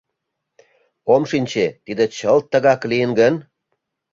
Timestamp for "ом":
1.13-1.23